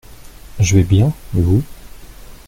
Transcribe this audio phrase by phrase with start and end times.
[0.59, 1.61] Je vais bien et vous?